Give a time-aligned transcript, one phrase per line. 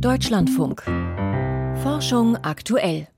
[0.00, 0.82] Deutschlandfunk.
[1.82, 3.08] Forschung aktuell.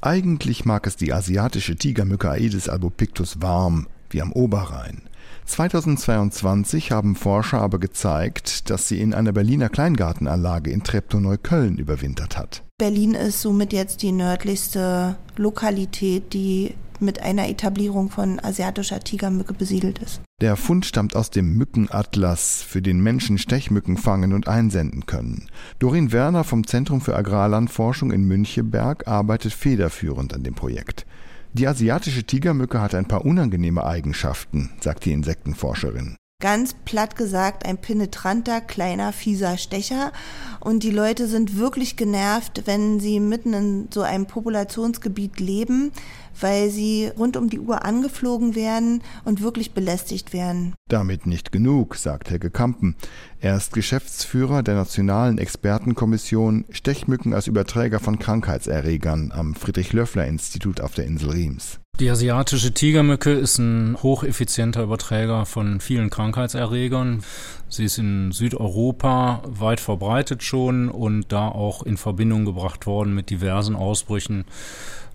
[0.00, 5.02] Eigentlich mag es die asiatische Tigermücke Aedes albopictus warm, wie am Oberrhein.
[5.44, 12.62] 2022 haben Forscher aber gezeigt, dass sie in einer Berliner Kleingartenanlage in Treptow-Neukölln überwintert hat.
[12.78, 19.98] Berlin ist somit jetzt die nördlichste Lokalität, die mit einer Etablierung von asiatischer Tigermücke besiedelt
[19.98, 20.20] ist.
[20.40, 25.48] Der Fund stammt aus dem Mückenatlas, für den Menschen Stechmücken fangen und einsenden können.
[25.78, 31.06] Dorin Werner vom Zentrum für Agrarlandforschung in Müncheberg arbeitet federführend an dem Projekt.
[31.52, 37.78] Die asiatische Tigermücke hat ein paar unangenehme Eigenschaften, sagt die Insektenforscherin ganz platt gesagt ein
[37.78, 40.12] penetranter, kleiner, fieser Stecher.
[40.60, 45.90] Und die Leute sind wirklich genervt, wenn sie mitten in so einem Populationsgebiet leben,
[46.38, 50.74] weil sie rund um die Uhr angeflogen werden und wirklich belästigt werden.
[50.90, 52.96] Damit nicht genug, sagt Helge Kampen.
[53.40, 61.06] Er ist Geschäftsführer der Nationalen Expertenkommission Stechmücken als Überträger von Krankheitserregern am Friedrich-Löffler-Institut auf der
[61.06, 61.80] Insel Riems.
[62.00, 67.22] Die asiatische Tigermücke ist ein hocheffizienter Überträger von vielen Krankheitserregern.
[67.68, 73.30] Sie ist in Südeuropa weit verbreitet schon und da auch in Verbindung gebracht worden mit
[73.30, 74.44] diversen Ausbrüchen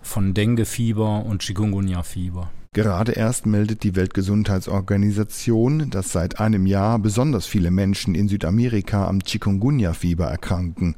[0.00, 2.48] von Dengue-Fieber und Chikungunya-Fieber.
[2.72, 9.18] Gerade erst meldet die Weltgesundheitsorganisation, dass seit einem Jahr besonders viele Menschen in Südamerika am
[9.24, 10.94] Chikungunya-Fieber erkranken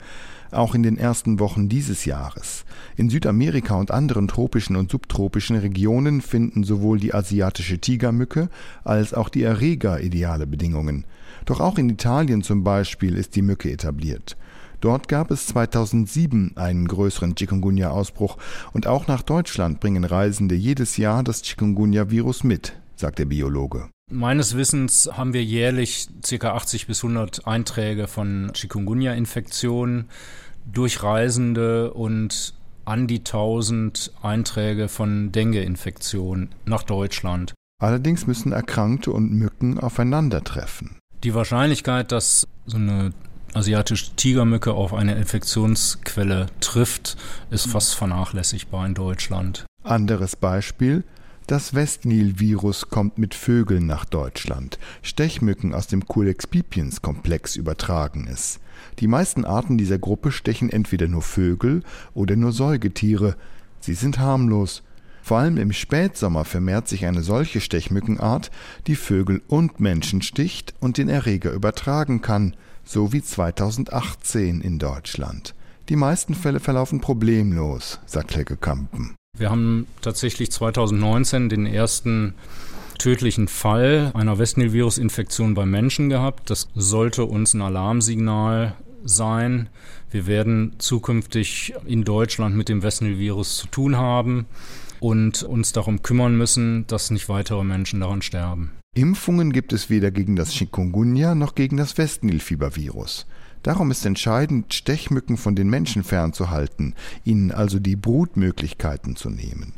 [0.52, 2.64] auch in den ersten Wochen dieses Jahres.
[2.96, 8.48] In Südamerika und anderen tropischen und subtropischen Regionen finden sowohl die asiatische Tigermücke
[8.84, 11.04] als auch die Erreger ideale Bedingungen.
[11.46, 14.36] Doch auch in Italien zum Beispiel ist die Mücke etabliert.
[14.82, 18.36] Dort gab es 2007 einen größeren Chikungunya-Ausbruch
[18.72, 23.88] und auch nach Deutschland bringen Reisende jedes Jahr das Chikungunya-Virus mit, sagt der Biologe.
[24.10, 26.54] Meines Wissens haben wir jährlich ca.
[26.54, 30.08] 80 bis 100 Einträge von Chikungunya-Infektionen
[30.66, 32.52] durch Reisende und
[32.84, 37.54] an die 1000 Einträge von Dengue-Infektionen nach Deutschland.
[37.80, 40.98] Allerdings müssen Erkrankte und Mücken aufeinandertreffen.
[41.22, 43.12] Die Wahrscheinlichkeit, dass so eine
[43.54, 47.16] asiatische Tigermücke auf eine Infektionsquelle trifft,
[47.50, 49.66] ist fast vernachlässigbar in Deutschland.
[49.82, 51.04] Anderes Beispiel,
[51.46, 54.78] das Westnil-Virus kommt mit Vögeln nach Deutschland.
[55.02, 58.60] Stechmücken aus dem Culex pipiens Komplex übertragen es.
[59.00, 61.82] Die meisten Arten dieser Gruppe stechen entweder nur Vögel
[62.14, 63.36] oder nur Säugetiere.
[63.80, 64.82] Sie sind harmlos.
[65.22, 68.50] Vor allem im Spätsommer vermehrt sich eine solche Stechmückenart,
[68.86, 75.54] die Vögel und Menschen sticht und den Erreger übertragen kann, so wie 2018 in Deutschland.
[75.88, 79.14] Die meisten Fälle verlaufen problemlos, sagt Helge Kampen.
[79.36, 82.34] Wir haben tatsächlich 2019 den ersten
[82.98, 86.50] tödlichen Fall einer Westnil-Virus-Infektion beim Menschen gehabt.
[86.50, 89.68] Das sollte uns ein Alarmsignal sein.
[90.10, 94.46] Wir werden zukünftig in Deutschland mit dem Westnil-Virus zu tun haben
[95.00, 98.72] und uns darum kümmern müssen, dass nicht weitere Menschen daran sterben.
[98.94, 103.24] Impfungen gibt es weder gegen das Chikungunya noch gegen das Westnil-Fiebervirus.
[103.62, 106.94] Darum ist entscheidend, Stechmücken von den Menschen fernzuhalten,
[107.24, 109.72] ihnen also die Brutmöglichkeiten zu nehmen.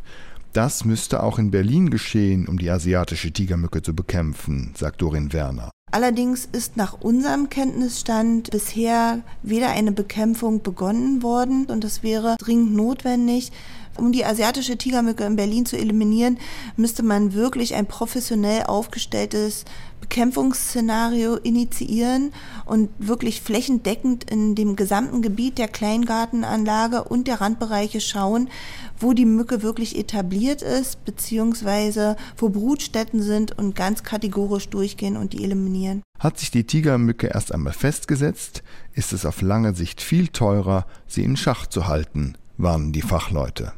[0.54, 5.72] Das müsste auch in Berlin geschehen, um die asiatische Tigermücke zu bekämpfen, sagt Dorin Werner.
[5.90, 12.72] Allerdings ist nach unserem Kenntnisstand bisher weder eine Bekämpfung begonnen worden und das wäre dringend
[12.72, 13.50] notwendig.
[13.96, 16.38] Um die asiatische Tigermücke in Berlin zu eliminieren,
[16.76, 19.64] müsste man wirklich ein professionell aufgestelltes
[20.00, 22.32] Bekämpfungsszenario initiieren
[22.66, 28.50] und wirklich flächendeckend in dem gesamten Gebiet der Kleingartenanlage und der Randbereiche schauen,
[28.98, 35.32] wo die Mücke wirklich etabliert ist, beziehungsweise wo Brutstätten sind und ganz kategorisch durchgehen und
[35.32, 36.02] die eliminieren.
[36.18, 38.62] Hat sich die Tigermücke erst einmal festgesetzt,
[38.92, 43.72] ist es auf lange Sicht viel teurer, sie in Schach zu halten, warnen die Fachleute.